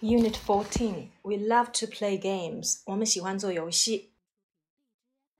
[0.00, 1.10] Unit Fourteen.
[1.22, 2.80] We love to play games.
[2.86, 4.12] 我们喜欢做游戏。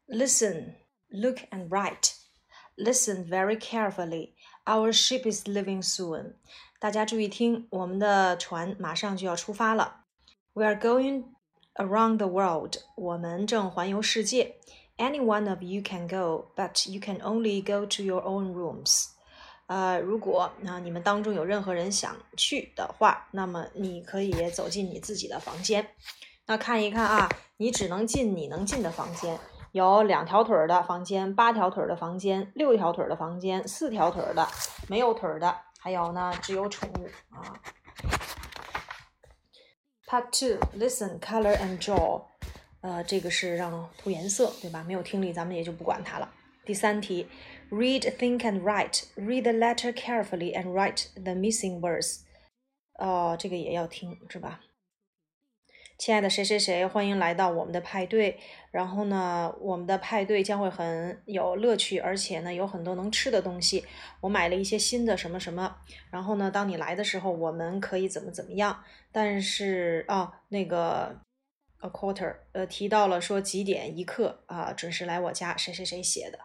[0.07, 0.75] Listen,
[1.09, 2.15] look and write.
[2.77, 4.35] Listen very carefully.
[4.65, 6.35] Our ship is leaving soon.
[6.79, 10.05] 大家注意听，我们的船马上就要出发了。
[10.55, 11.25] We are going
[11.75, 12.77] around the world.
[12.97, 14.57] 我们正环游世界。
[14.99, 19.09] Any one of you can go, but you can only go to your own rooms.
[19.68, 25.88] 呃，如果啊你们当中有任何人想去的话，那么你可以走进你自己的房间。
[26.46, 29.38] 那看一看啊，你只能进你能进的房间。
[29.74, 34.48] 有两条腿儿的房间，八条腿的房间，六条腿的房间，四条腿的，
[34.88, 37.60] 没有腿儿的，还有呢，只有宠物啊。
[40.08, 42.24] Part two, listen, color and draw。
[42.80, 44.82] 呃，这个是让涂颜色，对吧？
[44.88, 46.32] 没有听力，咱们也就不管它了。
[46.66, 47.28] 第三题
[47.70, 49.06] ，read, think and write.
[49.16, 52.22] Read the letter carefully and write the missing words.
[52.94, 54.62] 哦，这个也要听，是吧？
[56.00, 58.38] 亲爱的谁谁谁，欢迎来到我们的派对。
[58.70, 63.84] 然后呢，我们的派对将会很有乐趣，而且呢，有很多能吃的东西。
[64.22, 65.78] 我买了一些新的什么什么。
[66.12, 68.84] 然后呢，当你来的时候，我们可以怎么怎么样？
[69.12, 71.20] 但是啊，那个
[71.80, 76.38] a quarter，呃，提到了说几点一刻啊，准时来我家，谁谁谁写的。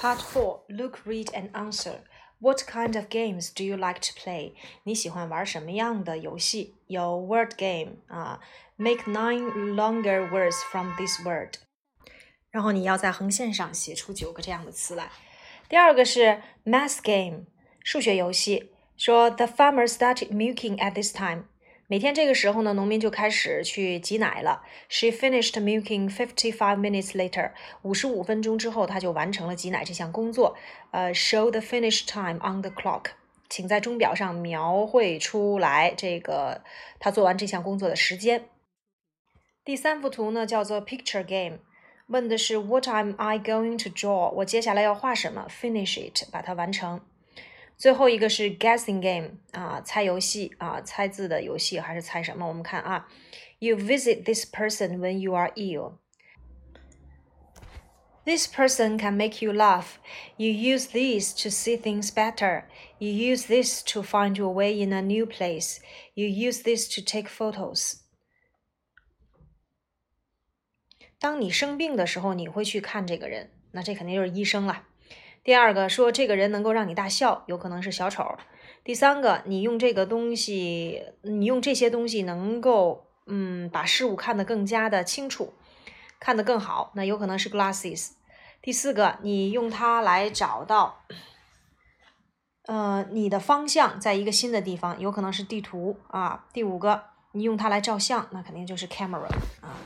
[0.00, 2.00] Part four: Look, read and answer.
[2.40, 4.52] What kind of games do you like to play？
[4.82, 6.74] 你喜欢玩什么样的游戏？
[6.88, 8.40] 有 word game 啊，
[8.76, 11.54] make nine longer words from this word。
[12.50, 15.10] 然后你要在横线上写出九个这样的词来。
[15.68, 17.46] 第二个是 math game，
[17.82, 18.72] 数学游戏。
[18.96, 21.44] 说 The farmer started milking at this time。
[21.91, 24.61] 每天这个时候呢，农民就开始去挤奶了。
[24.89, 27.53] She finished milking fifty-five minutes later。
[27.81, 30.55] 五十五分钟之后，她就完成了挤奶这项工作。
[30.91, 33.05] 呃，show the finish time on the clock。
[33.49, 36.61] 请在钟表上描绘出来这个
[36.99, 38.45] 她做完这项工作的时间。
[39.65, 41.57] 第三幅图呢，叫做 picture game，
[42.05, 44.29] 问的是 What am I going to draw？
[44.29, 47.01] 我接下来要画什么？Finish it，把它完成。
[47.78, 52.46] 最后一个是 guessing game 啊，猜游戏啊，猜字的游戏还是猜什么？
[52.46, 53.08] 我们看啊，
[53.58, 55.98] You visit this person when you are ill.
[58.24, 59.96] This person can make you laugh.
[60.38, 62.64] You use this to see things better.
[62.98, 65.78] You use this to find your way in a new place.
[66.14, 68.00] You use this to take photos.
[71.18, 74.86] 当你生病的时候，你会去看这个人，那这肯定就是医生了。
[75.43, 78.37] 第二个说这个人能够让你大笑，有可能是小丑。
[78.83, 85.53] 第三个，你用这个东西，你用这些东西能够，嗯，把事物看得更加的清楚，
[86.19, 88.11] 看得更好，那有可能是 glasses。
[88.61, 91.03] 第四个，你用它来找到，
[92.65, 96.45] 呃，你的方向在一个新的地方，有可能是地图啊。
[96.51, 99.27] 第五个，你用它来照相，那肯定就是 camera
[99.61, 99.77] 啊。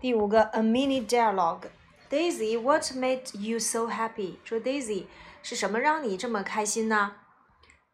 [0.00, 1.68] 第五个，a mini dialogue。
[2.09, 4.37] Daisy, what made you so happy?
[4.43, 5.05] 说 Daisy
[5.41, 7.13] 是什么让你这么开心呢？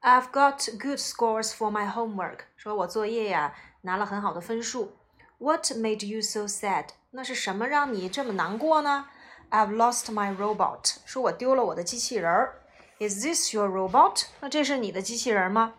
[0.02, 2.40] I've got good scores for my homework.
[2.58, 4.98] 说我作业呀拿了很好的分数。
[5.38, 6.88] What made you so sad?
[7.12, 9.08] 那是什么让你这么难过呢？
[9.50, 10.98] I've lost my robot.
[11.06, 12.62] 说我丢了我的机器人儿。
[13.00, 14.26] Is this your robot?
[14.42, 15.74] 那这是你的机器人吗？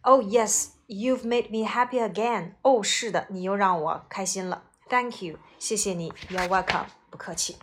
[0.00, 2.52] Oh yes, you've made me happy again.
[2.62, 4.64] 哦，是的，你又让我开心了。
[4.88, 6.10] Thank you，谢谢你。
[6.30, 7.56] You're welcome，不客气。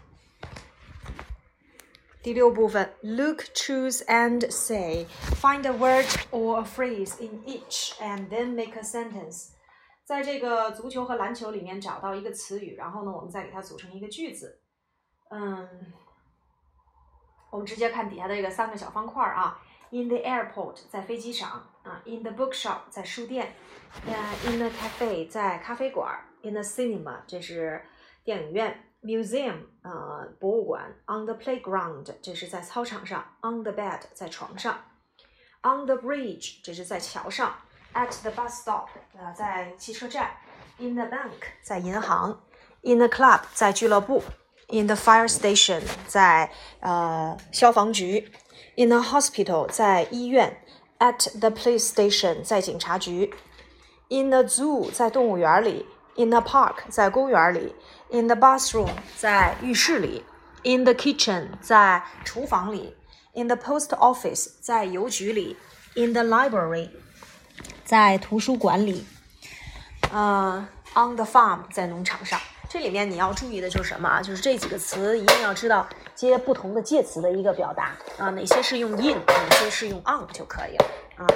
[2.27, 5.07] 第六部分，look, choose and say.
[5.41, 9.51] Find a word or a phrase in each, and then make a sentence.
[10.03, 14.61] 在这个足球和篮球里面找到一个词语，然后呢，我们再给它组成一个句子。
[15.31, 15.69] 嗯，
[17.53, 19.63] 我们直接看底下的这个三个小方块啊。
[19.91, 21.49] In the airport，在飞机上
[21.85, 22.03] 啊。
[22.07, 23.55] In the bookshop，在书店。
[24.45, 26.25] ，in the cafe，在咖啡馆。
[26.43, 27.85] In the cinema，这是
[28.25, 28.83] 电影院。
[29.04, 34.78] museum 呃博物馆，on the playground 这是在操场上，on the bed 在床上，
[35.64, 37.54] on the bridge 这是在桥上，
[37.94, 40.28] at the bus stop 呃在汽车站，
[40.78, 41.32] in the bank
[41.64, 42.42] 在银行，
[42.82, 44.22] in the club 在俱乐部，
[44.68, 46.52] in the fire station 在
[46.82, 48.32] 呃消防局，
[48.76, 50.58] in the hospital 在医院，
[51.00, 53.34] at the police station 在警察局，
[54.10, 57.74] in the zoo 在动物园里，in the park 在公园里。
[58.11, 60.25] In the bathroom，在浴室里
[60.63, 62.97] ；in the kitchen，在厨房里
[63.35, 65.57] ；in the post office，在邮局里
[65.95, 66.91] ；in the library，
[67.85, 69.05] 在图书馆里。
[70.13, 72.41] 呃，on the farm，在农场上。
[72.69, 74.23] 这里面你要注意的就是什么啊？
[74.23, 80.87] 就是这几个词一定要知道接不同的介词的一个表达啊，哪些是用 in，哪些是用 on 就可以了
[81.17, 81.27] 啊。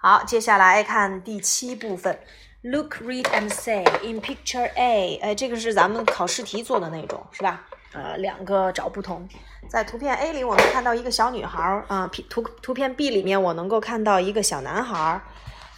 [0.00, 2.18] 好，接下来看第七部分
[2.66, 5.20] ，Look, read and say in picture A。
[5.22, 7.64] 哎，这个是咱们考试题做的那种，是吧？
[7.92, 9.28] 呃，两个找不同。
[9.68, 12.10] 在图片 A 里，我们看到一个小女孩儿啊。
[12.28, 15.22] 图图片 B 里面，我能够看到一个小男孩儿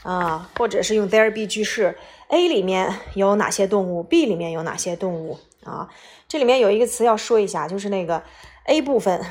[0.02, 0.50] 啊。
[0.56, 1.98] 或者是用 there be 句式
[2.28, 5.88] ，A 里面有哪些动物？B 里面有哪些动物啊？
[6.26, 8.22] 这里面有一个词要说一下，就是那个
[8.64, 9.24] A 部分，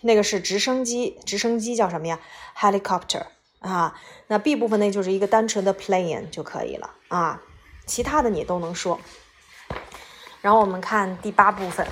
[0.00, 2.18] 那个是直升机，直升机叫什么呀
[2.56, 3.26] ？Helicopter
[3.61, 3.93] 啊。
[4.27, 7.41] 那 B 部分呢，就是一个单纯的 plane 就可以了啊。
[7.85, 8.99] 其他的你都能说。
[10.41, 11.87] 然后我们看第八部分。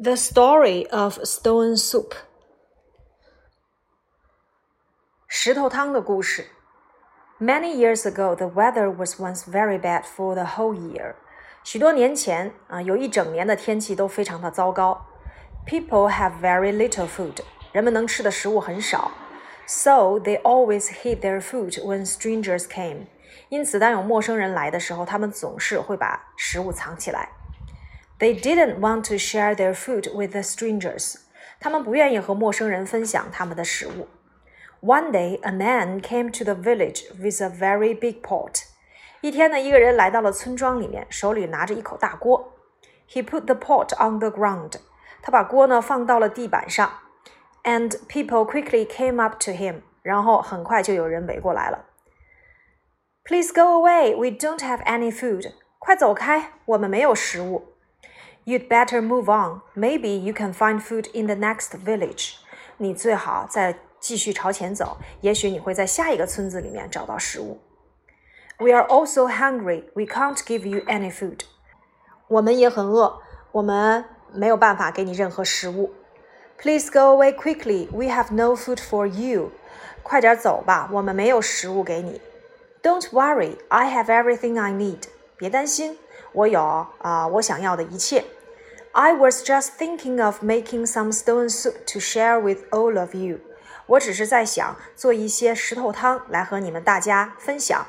[0.00, 2.12] The story of stone soup，
[5.26, 6.48] 石头汤的故事。
[7.40, 11.16] Many years ago, the weather was once very bad for the whole year.
[11.64, 15.06] 许多年前啊，有一整年的天气都非常的糟糕。
[15.66, 17.42] People have very little food.
[17.72, 19.10] 人们能吃的食物很少。
[19.66, 23.06] So they always hid their food when strangers came.
[23.50, 27.28] 因此，当有陌生人来的时候，他们总是会把食物藏起来。
[28.18, 31.16] They didn't want to share their food with the strangers.
[31.60, 34.08] 他们不愿意和陌生人分享他们的食物。
[34.80, 38.62] One day, a man came to the village with a very big pot.
[39.20, 42.54] 一天呢，一个人来到了村庄里面，手里拿着一口大锅。
[43.10, 44.74] He put the pot on the ground.
[45.22, 46.90] 他把锅呢放到了地板上。
[47.64, 49.82] And people quickly came up to him.
[50.02, 51.84] 然后很快就有人围过来了。
[53.24, 54.16] Please go away.
[54.16, 55.52] We don't have any food.
[55.78, 57.74] 快走开，我们没有食物。
[58.44, 59.60] You'd better move on.
[59.76, 62.36] Maybe you can find food in the next village.
[62.78, 67.60] 你最好再继续朝前走，也许你会在下一个村子里面找到食物。
[68.58, 69.84] We are also hungry.
[69.94, 71.40] We can't give you any food.
[72.28, 73.20] 我们也很饿，
[73.52, 75.92] 我们 没有办法给你任何食物。
[76.60, 77.88] Please go away quickly.
[77.92, 79.52] We have no food for you.
[80.02, 82.20] 快点走吧，我们没有食物给你。
[82.82, 83.56] Don't worry.
[83.68, 85.04] I have everything I need.
[85.36, 85.98] 别担心。
[86.32, 88.24] 我有啊、呃，我想要的一切。
[88.92, 93.38] I was just thinking of making some stone soup to share with all of you。
[93.86, 97.86] 我只是在想做一些石头汤来和你们大家分享。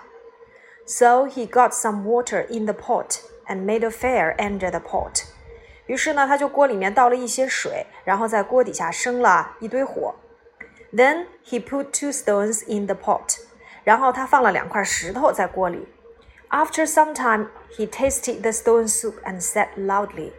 [0.85, 5.23] So he got some water in the pot and made a fire under the pot。
[5.85, 10.15] 于是呢，他就锅里面倒了一些水，然后在锅底下生了一堆火。
[10.93, 13.39] Then he put two stones in the pot。
[13.83, 15.87] 然后他放了两块石头在锅里。
[16.49, 20.31] After some time, he tasted the stone soup and said loudly.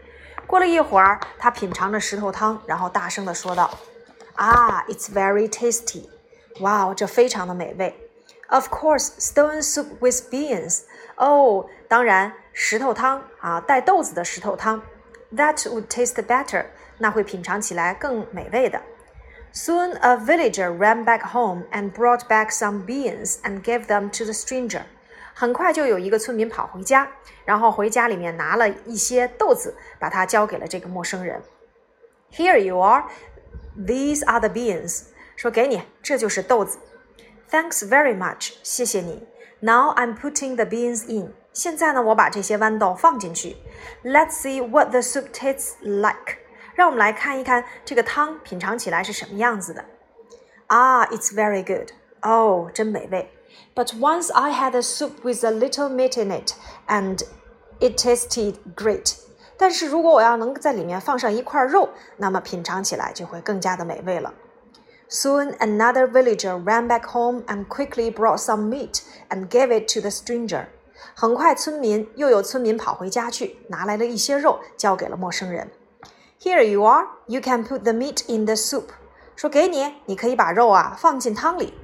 [0.46, 6.08] 过了一会儿，他品尝着石头汤，然后大声地说道：“啊，it's very tasty！
[6.60, 7.96] 哇，这非常的美味。
[8.48, 10.82] Of course, stone soup with beans.
[11.16, 14.82] 哦，当然，石头汤啊，带豆子的石头汤。
[15.34, 16.66] That would taste better.
[16.98, 18.82] 那会品尝起来更美味的。
[19.52, 24.32] Soon a villager ran back home and brought back some beans and gave them to the
[24.32, 24.82] stranger.
[25.34, 27.08] 很快就有一个村民跑回家，
[27.44, 31.42] 然后回家里面拿了一些豆子，把它交给了这个陌生人。
[32.32, 33.04] Here you are,
[33.76, 35.04] these are the beans。
[35.36, 36.78] 说给你，这就是豆子。
[37.50, 39.26] Thanks very much，谢谢你。
[39.64, 41.32] Now I'm putting the beans in。
[41.52, 43.56] 现在呢，我把这些豌豆放进去。
[44.04, 46.38] Let's see what the soup tastes like。
[46.74, 49.84] 让我们来看一看这个汤品尝起来是什么样子的。
[50.68, 51.90] Ah, it's very good。
[52.22, 53.30] 哦，真美味。
[53.74, 56.52] But once I had a soup with a little meat in it,
[56.86, 57.22] and
[57.80, 59.16] it tasted great.
[59.56, 64.32] 但是如果我要能在里面放上一块肉，那么品尝起来就会更加的美味了。
[65.08, 70.00] Soon another villager ran back home and quickly brought some meat and gave it to
[70.00, 70.66] the stranger.
[71.14, 75.70] 很快，村民又有村民跑回家去，拿来了一些肉，交给了陌生人。
[76.40, 77.06] Here you are.
[77.26, 78.84] You can put the meat in the soup.
[79.34, 81.74] 说给你，你可以把肉啊放进汤里。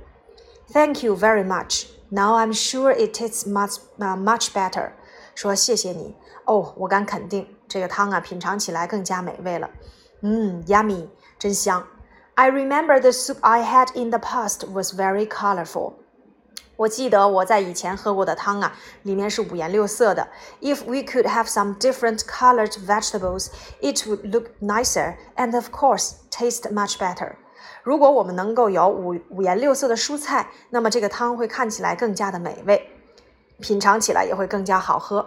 [0.73, 1.87] Thank you very much.
[2.11, 4.93] Now I'm sure it tastes much, uh, much better.
[5.35, 9.69] 说谢谢你哦，我敢肯定这个汤啊，品尝起来更加美味了。
[10.23, 11.09] 嗯，yummy，
[11.39, 11.87] 真香。
[12.35, 15.95] I remember the soup I had in the past was very colorful.
[16.77, 20.29] 我记得我在以前喝过的汤啊，里面是五颜六色的。
[20.61, 23.49] If we could have some different colored vegetables,
[23.81, 27.37] it would look nicer and, of course, taste much better.
[27.83, 32.91] 如果我们能够有五五颜六色的蔬菜，那么这个汤会看起来更加的美味，
[33.61, 35.27] 品尝起来也会更加好喝。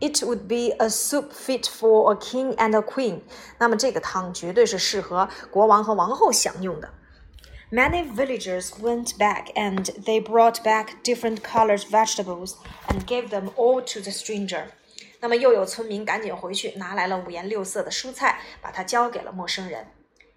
[0.00, 3.22] It would be a soup fit for a king and a queen。
[3.58, 6.90] 那么这个汤绝对是适合国王和王后享用的。
[7.70, 12.54] Many villagers went back and they brought back different colored vegetables
[12.88, 14.66] and gave them all to the stranger。
[15.20, 19.88] 那么又有村民赶紧回去拿来了五颜六色的蔬菜，把它交给了陌生人。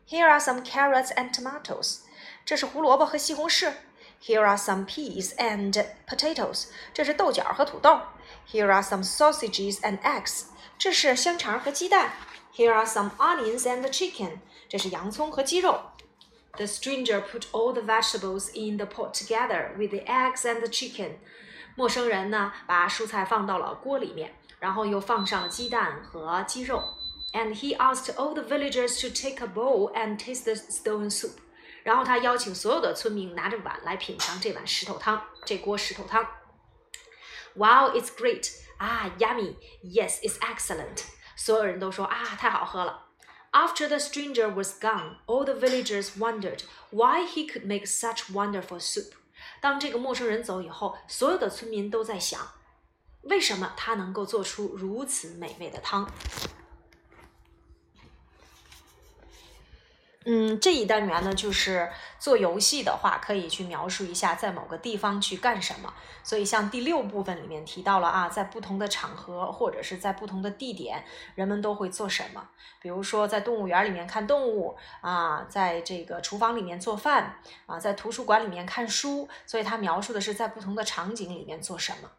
[0.08, 2.00] Here are some carrots and tomatoes.
[2.46, 3.74] 这是胡萝卜和西红柿。
[4.24, 6.67] Here are some peas and potatoes.
[6.93, 8.01] 这是豆角和土豆。
[8.51, 10.46] Here are some sausages and eggs.
[10.77, 12.12] 这是香肠和鸡蛋。
[12.53, 14.39] Here are some onions and chicken.
[14.67, 15.81] 这是洋葱和鸡肉。
[16.58, 21.12] The stranger put all the vegetables in the pot together with the eggs and the chicken.
[21.75, 26.84] 陌生人呢，把蔬菜放到了锅里面，然后又放上了鸡蛋和鸡肉。
[27.31, 31.38] And he asked all the villagers to take a bowl and taste the stone soup.
[31.85, 36.26] 然后他邀请所有的村民拿着碗来品尝这碗石头汤，这锅石头汤。
[37.55, 38.50] Wow, it's great!
[38.79, 39.55] 啊，yummy!
[39.85, 41.05] Yes, it's excellent!
[41.37, 43.07] 所有人都说啊，太好喝了。
[43.53, 49.12] After the stranger was gone, all the villagers wondered why he could make such wonderful soup.
[49.61, 52.41] 当这个陌生人走以后，所有的村民都在想，
[53.23, 56.11] 为什么他能够做出如此美味的汤？
[60.26, 65.93] 嗯，这一单元呢，就是做游戏的话，可以去描述一下在某个地方去干什么。
[66.23, 71.04] 所以像第六部分里面提到了啊，在不同的场合或者是在不同的地点，
[71.35, 72.49] 人们都会做什么。
[72.81, 79.28] 比如说在动物园里面看动物啊，在这个厨房里面做饭啊，在图书馆里面看书。
[79.45, 82.11] 所以它描述的是在不同的场景里面做什么。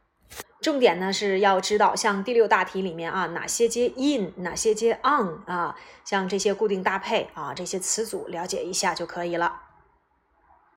[0.62, 9.62] 重点呢是要知道，像第六大题里面啊，哪些接 in，哪些接 on 啊，像这些固定搭配啊，这些词组了解一下就可以了。